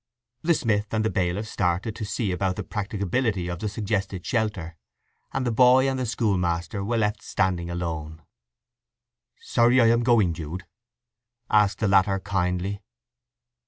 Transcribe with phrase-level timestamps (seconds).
[0.41, 4.75] The smith and the bailiff started to see about the practicability of the suggested shelter,
[5.31, 8.23] and the boy and the schoolmaster were left standing alone.
[9.41, 10.65] "Sorry I am going, Jude?"
[11.51, 12.81] asked the latter kindly.